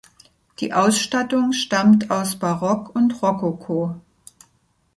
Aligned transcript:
Die 0.59 0.73
Ausstattung 0.73 1.53
stammt 1.53 2.09
aus 2.09 2.35
Barock 2.39 2.95
und 2.95 3.21
Rokoko. 3.21 4.01